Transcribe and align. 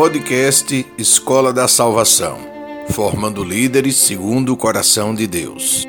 Podcast 0.00 0.86
Escola 0.96 1.52
da 1.52 1.66
Salvação, 1.66 2.38
formando 2.92 3.42
líderes 3.42 3.96
segundo 3.96 4.52
o 4.52 4.56
coração 4.56 5.12
de 5.12 5.26
Deus. 5.26 5.84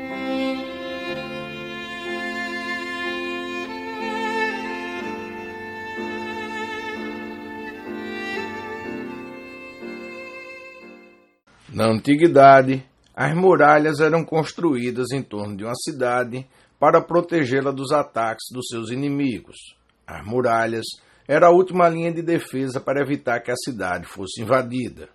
Na 11.72 11.86
antiguidade, 11.86 12.84
as 13.14 13.32
muralhas 13.36 14.00
eram 14.00 14.24
construídas 14.24 15.12
em 15.12 15.22
torno 15.22 15.56
de 15.56 15.62
uma 15.62 15.76
cidade 15.76 16.44
para 16.80 17.00
protegê-la 17.00 17.70
dos 17.70 17.92
ataques 17.92 18.52
dos 18.52 18.66
seus 18.66 18.90
inimigos. 18.90 19.76
As 20.04 20.26
muralhas 20.26 20.84
era 21.32 21.46
a 21.46 21.50
última 21.52 21.88
linha 21.88 22.12
de 22.12 22.22
defesa 22.22 22.80
para 22.80 23.00
evitar 23.00 23.38
que 23.38 23.52
a 23.52 23.56
cidade 23.56 24.04
fosse 24.04 24.42
invadida. 24.42 25.08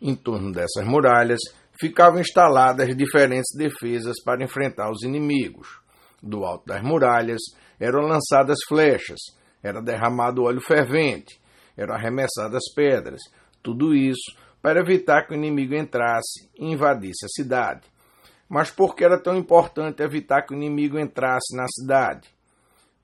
Em 0.00 0.14
torno 0.14 0.52
dessas 0.52 0.86
muralhas 0.86 1.40
ficavam 1.80 2.20
instaladas 2.20 2.96
diferentes 2.96 3.50
defesas 3.58 4.22
para 4.24 4.44
enfrentar 4.44 4.88
os 4.92 5.02
inimigos. 5.02 5.80
Do 6.22 6.44
alto 6.44 6.66
das 6.66 6.80
muralhas 6.84 7.40
eram 7.80 8.02
lançadas 8.02 8.58
flechas, 8.68 9.18
era 9.60 9.82
derramado 9.82 10.44
óleo 10.44 10.60
fervente, 10.60 11.36
eram 11.76 11.96
arremessadas 11.96 12.62
pedras, 12.72 13.20
tudo 13.60 13.92
isso 13.92 14.36
para 14.62 14.78
evitar 14.78 15.26
que 15.26 15.34
o 15.34 15.36
inimigo 15.36 15.74
entrasse 15.74 16.48
e 16.56 16.64
invadisse 16.64 17.24
a 17.24 17.28
cidade. 17.28 17.88
Mas 18.48 18.70
por 18.70 18.94
que 18.94 19.04
era 19.04 19.20
tão 19.20 19.36
importante 19.36 20.00
evitar 20.00 20.42
que 20.42 20.54
o 20.54 20.56
inimigo 20.56 20.96
entrasse 20.96 21.56
na 21.56 21.66
cidade? 21.66 22.28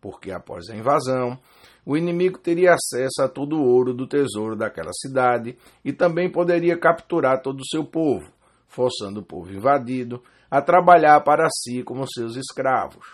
Porque 0.01 0.31
após 0.31 0.71
a 0.71 0.77
invasão, 0.77 1.41
o 1.85 1.97
inimigo 1.97 2.39
teria 2.39 2.75
acesso 2.75 3.23
a 3.23 3.29
todo 3.29 3.57
o 3.57 3.65
ouro 3.65 3.93
do 3.93 4.07
tesouro 4.07 4.57
daquela 4.57 4.93
cidade 4.93 5.57
e 5.85 5.93
também 5.93 6.31
poderia 6.31 6.79
capturar 6.79 7.43
todo 7.43 7.61
o 7.61 7.67
seu 7.67 7.85
povo, 7.85 8.31
forçando 8.69 9.21
o 9.21 9.25
povo 9.25 9.53
invadido 9.53 10.23
a 10.51 10.61
trabalhar 10.61 11.21
para 11.23 11.49
si 11.51 11.83
como 11.83 12.07
seus 12.07 12.37
escravos. 12.37 13.07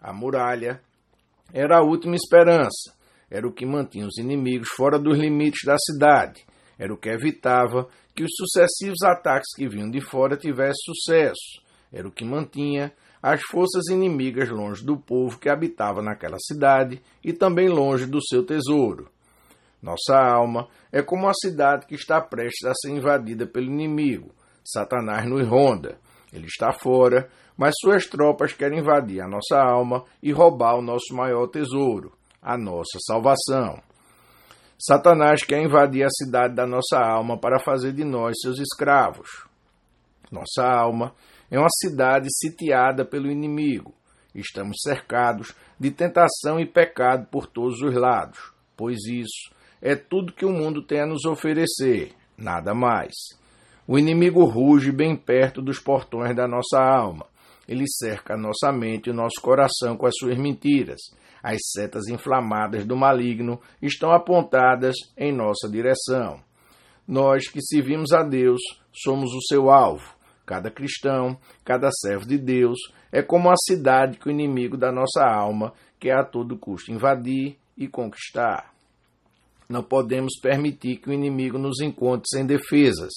A 0.00 0.12
muralha 0.12 0.80
era 1.52 1.78
a 1.78 1.82
última 1.82 2.14
esperança, 2.14 2.92
era 3.30 3.46
o 3.46 3.52
que 3.52 3.64
mantinha 3.64 4.06
os 4.06 4.18
inimigos 4.18 4.68
fora 4.76 4.98
dos 4.98 5.16
limites 5.16 5.62
da 5.64 5.76
cidade, 5.78 6.44
era 6.78 6.92
o 6.92 6.96
que 6.96 7.08
evitava 7.08 7.88
que 8.14 8.22
os 8.22 8.30
sucessivos 8.36 9.02
ataques 9.02 9.54
que 9.56 9.68
vinham 9.68 9.90
de 9.90 10.00
fora 10.00 10.36
tivessem 10.36 10.74
sucesso, 10.84 11.62
era 11.92 12.06
o 12.06 12.12
que 12.12 12.24
mantinha 12.24 12.92
as 13.26 13.40
forças 13.40 13.86
inimigas 13.88 14.50
longe 14.50 14.84
do 14.84 14.98
povo 14.98 15.38
que 15.38 15.48
habitava 15.48 16.02
naquela 16.02 16.36
cidade 16.38 17.00
e 17.24 17.32
também 17.32 17.70
longe 17.70 18.04
do 18.04 18.20
seu 18.22 18.44
tesouro. 18.44 19.08
Nossa 19.82 20.14
alma 20.14 20.68
é 20.92 21.00
como 21.00 21.26
a 21.26 21.32
cidade 21.32 21.86
que 21.86 21.94
está 21.94 22.20
prestes 22.20 22.68
a 22.68 22.74
ser 22.74 22.90
invadida 22.90 23.46
pelo 23.46 23.64
inimigo. 23.64 24.30
Satanás 24.62 25.26
nos 25.26 25.48
ronda. 25.48 25.98
Ele 26.34 26.44
está 26.44 26.70
fora, 26.74 27.30
mas 27.56 27.72
suas 27.80 28.04
tropas 28.04 28.52
querem 28.52 28.80
invadir 28.80 29.22
a 29.22 29.26
nossa 29.26 29.58
alma 29.58 30.04
e 30.22 30.30
roubar 30.30 30.76
o 30.76 30.82
nosso 30.82 31.14
maior 31.14 31.46
tesouro, 31.46 32.12
a 32.42 32.58
nossa 32.58 32.98
salvação. 33.06 33.80
Satanás 34.78 35.42
quer 35.42 35.62
invadir 35.64 36.04
a 36.04 36.10
cidade 36.10 36.54
da 36.54 36.66
nossa 36.66 36.98
alma 36.98 37.38
para 37.38 37.58
fazer 37.58 37.92
de 37.94 38.04
nós 38.04 38.34
seus 38.42 38.58
escravos. 38.58 39.46
Nossa 40.30 40.62
alma 40.62 41.14
é 41.54 41.58
uma 41.58 41.70
cidade 41.70 42.26
sitiada 42.32 43.04
pelo 43.04 43.30
inimigo. 43.30 43.94
Estamos 44.34 44.78
cercados 44.82 45.54
de 45.78 45.92
tentação 45.92 46.58
e 46.58 46.66
pecado 46.66 47.28
por 47.30 47.46
todos 47.46 47.80
os 47.80 47.94
lados, 47.94 48.52
pois 48.76 48.98
isso 49.06 49.54
é 49.80 49.94
tudo 49.94 50.32
que 50.32 50.44
o 50.44 50.50
mundo 50.50 50.82
tem 50.82 51.02
a 51.02 51.06
nos 51.06 51.24
oferecer, 51.24 52.12
nada 52.36 52.74
mais. 52.74 53.12
O 53.86 53.96
inimigo 53.96 54.44
ruge 54.44 54.90
bem 54.90 55.14
perto 55.14 55.62
dos 55.62 55.78
portões 55.78 56.34
da 56.34 56.48
nossa 56.48 56.80
alma. 56.80 57.26
Ele 57.68 57.84
cerca 57.86 58.34
a 58.34 58.36
nossa 58.36 58.72
mente 58.72 59.06
e 59.06 59.12
o 59.12 59.14
nosso 59.14 59.40
coração 59.40 59.96
com 59.96 60.06
as 60.06 60.14
suas 60.18 60.36
mentiras. 60.36 60.98
As 61.40 61.58
setas 61.72 62.08
inflamadas 62.08 62.84
do 62.84 62.96
maligno 62.96 63.60
estão 63.80 64.10
apontadas 64.10 64.96
em 65.16 65.32
nossa 65.32 65.68
direção. 65.70 66.40
Nós 67.06 67.46
que 67.48 67.62
servimos 67.62 68.12
a 68.12 68.24
Deus 68.24 68.60
somos 68.92 69.30
o 69.32 69.40
seu 69.46 69.70
alvo. 69.70 70.14
Cada 70.46 70.70
cristão, 70.70 71.38
cada 71.64 71.88
servo 71.90 72.26
de 72.26 72.36
Deus 72.36 72.78
é 73.10 73.22
como 73.22 73.48
a 73.48 73.54
cidade 73.56 74.18
que 74.18 74.28
o 74.28 74.30
inimigo 74.30 74.76
da 74.76 74.92
nossa 74.92 75.24
alma 75.24 75.72
quer 75.98 76.16
a 76.18 76.24
todo 76.24 76.58
custo 76.58 76.92
invadir 76.92 77.56
e 77.76 77.88
conquistar. 77.88 78.72
Não 79.68 79.82
podemos 79.82 80.38
permitir 80.42 80.98
que 80.98 81.08
o 81.08 81.12
inimigo 81.12 81.56
nos 81.56 81.80
encontre 81.80 82.28
sem 82.28 82.44
defesas. 82.44 83.12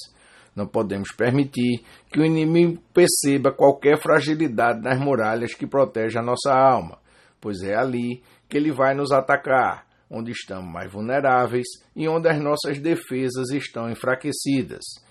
Não 0.55 0.65
podemos 0.65 1.11
permitir 1.11 1.83
que 2.11 2.19
o 2.19 2.25
inimigo 2.25 2.81
perceba 2.93 3.51
qualquer 3.51 4.01
fragilidade 4.01 4.81
nas 4.81 4.97
muralhas 4.97 5.53
que 5.53 5.67
protegem 5.67 6.21
a 6.21 6.23
nossa 6.23 6.53
alma, 6.53 6.97
pois 7.41 7.61
é 7.61 7.75
ali 7.75 8.23
que 8.47 8.55
ele 8.55 8.71
vai 8.71 8.95
nos 8.95 9.11
atacar, 9.11 9.85
onde 10.09 10.31
estamos 10.31 10.71
mais 10.71 10.89
vulneráveis 10.91 11.67
e 11.93 12.07
onde 12.07 12.29
as 12.29 12.41
nossas 12.41 12.79
defesas 12.79 13.49
estão 13.51 13.91
enfraquecidas 13.91 15.05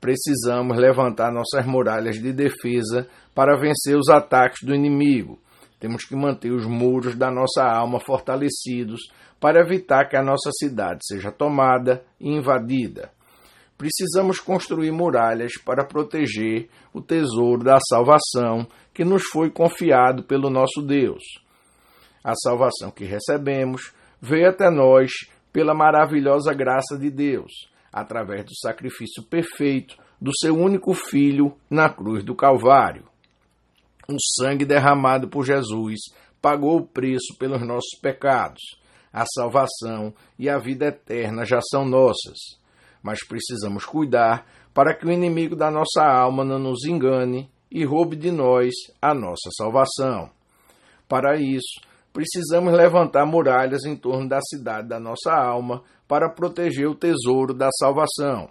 precisamos 0.00 0.78
levantar 0.78 1.30
nossas 1.30 1.66
muralhas 1.66 2.16
de 2.16 2.32
defesa 2.32 3.06
para 3.34 3.58
vencer 3.58 3.96
os 3.96 4.08
ataques 4.08 4.66
do 4.66 4.74
inimigo. 4.74 5.38
Temos 5.78 6.04
que 6.04 6.16
manter 6.16 6.52
os 6.52 6.66
muros 6.66 7.14
da 7.14 7.30
nossa 7.30 7.62
alma 7.64 8.00
fortalecidos 8.00 9.00
para 9.38 9.60
evitar 9.60 10.08
que 10.08 10.16
a 10.16 10.22
nossa 10.22 10.50
cidade 10.52 11.00
seja 11.06 11.30
tomada 11.30 12.02
e 12.20 12.28
invadida. 12.30 13.10
Precisamos 13.78 14.38
construir 14.38 14.90
muralhas 14.90 15.52
para 15.64 15.86
proteger 15.86 16.68
o 16.92 17.00
tesouro 17.00 17.64
da 17.64 17.78
salvação 17.88 18.66
que 18.92 19.04
nos 19.04 19.22
foi 19.32 19.50
confiado 19.50 20.22
pelo 20.24 20.50
nosso 20.50 20.82
Deus. 20.82 21.22
A 22.22 22.34
salvação 22.34 22.90
que 22.90 23.04
recebemos 23.04 23.94
veio 24.20 24.50
até 24.50 24.70
nós 24.70 25.10
pela 25.50 25.74
maravilhosa 25.74 26.52
graça 26.52 26.98
de 26.98 27.10
Deus 27.10 27.69
através 27.92 28.44
do 28.44 28.54
sacrifício 28.56 29.22
perfeito 29.22 29.96
do 30.20 30.30
seu 30.38 30.54
único 30.54 30.92
filho 30.94 31.56
na 31.68 31.88
cruz 31.88 32.22
do 32.22 32.34
Calvário. 32.34 33.04
O 34.08 34.16
sangue 34.38 34.64
derramado 34.64 35.28
por 35.28 35.44
Jesus 35.44 36.00
pagou 36.42 36.78
o 36.78 36.86
preço 36.86 37.36
pelos 37.38 37.66
nossos 37.66 37.98
pecados. 38.00 38.60
A 39.12 39.24
salvação 39.26 40.14
e 40.38 40.48
a 40.48 40.58
vida 40.58 40.86
eterna 40.86 41.44
já 41.44 41.60
são 41.60 41.84
nossas, 41.84 42.38
mas 43.02 43.26
precisamos 43.26 43.84
cuidar 43.84 44.46
para 44.72 44.94
que 44.94 45.06
o 45.06 45.10
inimigo 45.10 45.56
da 45.56 45.70
nossa 45.70 46.04
alma 46.04 46.44
não 46.44 46.58
nos 46.58 46.84
engane 46.84 47.50
e 47.70 47.84
roube 47.84 48.16
de 48.16 48.30
nós 48.30 48.72
a 49.00 49.14
nossa 49.14 49.50
salvação. 49.56 50.30
Para 51.08 51.40
isso, 51.40 51.80
precisamos 52.12 52.72
levantar 52.72 53.24
muralhas 53.26 53.84
em 53.84 53.96
torno 53.96 54.28
da 54.28 54.40
cidade 54.40 54.88
da 54.88 54.98
nossa 54.98 55.32
alma 55.32 55.82
para 56.08 56.28
proteger 56.28 56.88
o 56.88 56.94
tesouro 56.94 57.54
da 57.54 57.68
salvação. 57.78 58.50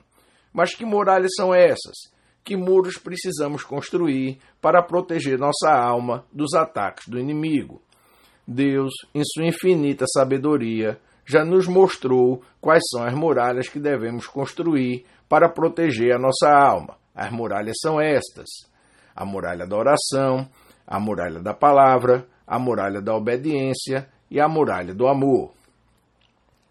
Mas 0.54 0.74
que 0.74 0.86
muralhas 0.86 1.32
são 1.36 1.54
essas? 1.54 1.96
Que 2.44 2.56
muros 2.56 2.98
precisamos 2.98 3.64
construir 3.64 4.40
para 4.62 4.82
proteger 4.82 5.38
nossa 5.38 5.72
alma 5.72 6.26
dos 6.32 6.54
ataques 6.54 7.08
do 7.08 7.20
inimigo? 7.20 7.82
Deus, 8.48 8.92
em 9.14 9.22
sua 9.24 9.46
infinita 9.46 10.06
sabedoria, 10.12 11.00
já 11.26 11.46
nos 11.46 11.68
mostrou 11.68 12.42
quais 12.60 12.82
são 12.90 13.04
as 13.04 13.14
muralhas 13.14 13.70
que 13.70 13.80
devemos 13.80 14.26
construir 14.26 15.06
para 15.28 15.48
proteger 15.48 16.16
a 16.16 16.18
nossa 16.18 16.50
alma. 16.50 16.98
As 17.14 17.32
muralhas 17.32 17.76
são 17.80 18.02
estas: 18.02 18.48
a 19.16 19.24
muralha 19.24 19.68
da 19.68 19.78
oração, 19.78 20.50
a 20.88 21.00
muralha 21.00 21.40
da 21.40 21.54
palavra, 21.54 22.26
a 22.50 22.58
muralha 22.58 23.00
da 23.00 23.16
obediência 23.16 24.10
e 24.32 24.42
a 24.42 24.48
muralha 24.50 24.92
do 24.92 25.08
amor. 25.08 25.52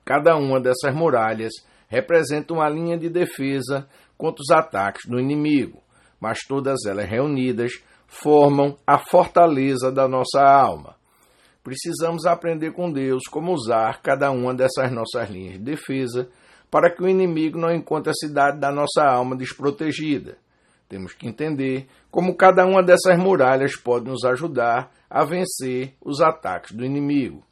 Cada 0.04 0.36
uma 0.36 0.60
dessas 0.60 0.92
muralhas 0.92 1.52
representa 1.86 2.52
uma 2.52 2.68
linha 2.68 2.98
de 2.98 3.08
defesa 3.08 3.88
contra 4.16 4.42
os 4.42 4.50
ataques 4.50 5.08
do 5.08 5.20
inimigo, 5.20 5.80
mas 6.20 6.40
todas 6.40 6.84
elas 6.84 7.08
reunidas 7.08 7.70
formam 8.08 8.76
a 8.84 8.98
fortaleza 8.98 9.92
da 9.92 10.08
nossa 10.08 10.42
alma. 10.42 10.96
Precisamos 11.62 12.26
aprender 12.26 12.72
com 12.72 12.90
Deus 12.90 13.22
como 13.30 13.52
usar 13.52 14.02
cada 14.02 14.32
uma 14.32 14.52
dessas 14.52 14.90
nossas 14.90 15.30
linhas 15.30 15.58
de 15.58 15.64
defesa 15.64 16.28
para 16.68 16.90
que 16.90 17.02
o 17.02 17.08
inimigo 17.08 17.56
não 17.56 17.72
encontre 17.72 18.10
a 18.10 18.14
cidade 18.14 18.58
da 18.58 18.72
nossa 18.72 19.04
alma 19.04 19.36
desprotegida. 19.36 20.38
Temos 20.88 21.12
que 21.12 21.28
entender 21.28 21.86
como 22.10 22.34
cada 22.34 22.64
uma 22.64 22.82
dessas 22.82 23.18
muralhas 23.18 23.76
pode 23.76 24.06
nos 24.06 24.24
ajudar 24.24 24.90
a 25.10 25.22
vencer 25.22 25.94
os 26.02 26.20
ataques 26.22 26.72
do 26.72 26.84
inimigo. 26.84 27.42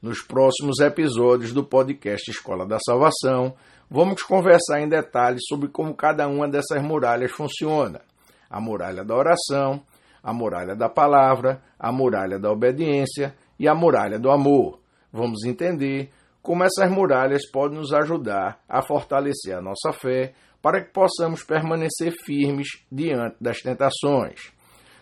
Nos 0.00 0.22
próximos 0.22 0.78
episódios 0.78 1.52
do 1.52 1.64
podcast 1.64 2.30
Escola 2.30 2.64
da 2.64 2.78
Salvação, 2.78 3.54
vamos 3.90 4.22
conversar 4.22 4.80
em 4.80 4.88
detalhes 4.88 5.42
sobre 5.48 5.68
como 5.68 5.94
cada 5.94 6.28
uma 6.28 6.48
dessas 6.48 6.80
muralhas 6.80 7.32
funciona: 7.32 8.00
a 8.48 8.60
muralha 8.60 9.04
da 9.04 9.16
oração, 9.16 9.82
a 10.22 10.32
muralha 10.32 10.76
da 10.76 10.88
palavra, 10.88 11.60
a 11.78 11.90
muralha 11.90 12.38
da 12.38 12.52
obediência 12.52 13.34
e 13.58 13.66
a 13.66 13.74
muralha 13.74 14.18
do 14.18 14.30
amor. 14.30 14.78
Vamos 15.12 15.44
entender 15.44 16.10
como 16.46 16.62
essas 16.62 16.88
muralhas 16.88 17.42
podem 17.50 17.76
nos 17.76 17.92
ajudar 17.92 18.60
a 18.68 18.80
fortalecer 18.80 19.56
a 19.56 19.60
nossa 19.60 19.92
fé 19.92 20.32
para 20.62 20.80
que 20.80 20.92
possamos 20.92 21.42
permanecer 21.42 22.14
firmes 22.24 22.68
diante 22.90 23.34
das 23.40 23.58
tentações. 23.58 24.52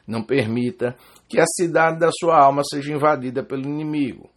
Não 0.07 0.25
permita 0.25 0.97
que 1.29 1.39
a 1.39 1.45
cidade 1.47 1.99
da 1.99 2.09
sua 2.11 2.43
alma 2.43 2.63
seja 2.65 2.95
invadida 2.95 3.45
pelo 3.45 3.65
inimigo. 3.65 4.31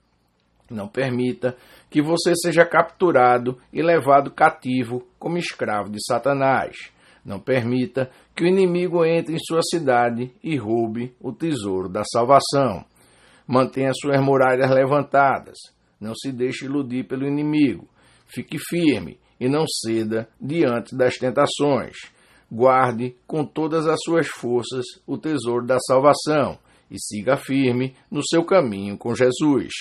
Não 0.69 0.89
permita 0.89 1.55
que 1.89 2.01
você 2.01 2.33
seja 2.35 2.65
capturado 2.65 3.57
e 3.71 3.81
levado 3.81 4.29
cativo 4.29 5.07
como 5.17 5.37
escravo 5.37 5.89
de 5.89 6.03
Satanás. 6.05 6.91
Não 7.23 7.39
permita 7.39 8.11
que 8.35 8.43
o 8.43 8.47
inimigo 8.47 9.05
entre 9.05 9.33
em 9.33 9.39
sua 9.39 9.61
cidade 9.61 10.29
e 10.43 10.57
roube 10.57 11.15
o 11.21 11.31
tesouro 11.31 11.87
da 11.87 12.03
salvação. 12.03 12.83
Mantenha 13.47 13.93
suas 13.93 14.21
muralhas 14.21 14.69
levantadas. 14.69 15.76
Não 15.99 16.13
se 16.15 16.31
deixe 16.31 16.65
iludir 16.65 17.05
pelo 17.07 17.27
inimigo. 17.27 17.87
Fique 18.27 18.57
firme 18.59 19.19
e 19.39 19.47
não 19.47 19.65
ceda 19.67 20.29
diante 20.39 20.95
das 20.95 21.15
tentações. 21.15 21.95
Guarde 22.51 23.15
com 23.25 23.45
todas 23.45 23.87
as 23.87 23.99
suas 24.03 24.27
forças 24.27 24.85
o 25.05 25.17
tesouro 25.17 25.65
da 25.65 25.77
salvação 25.79 26.57
e 26.89 26.95
siga 26.99 27.35
firme 27.35 27.95
no 28.09 28.21
seu 28.25 28.43
caminho 28.43 28.97
com 28.97 29.13
Jesus. 29.13 29.73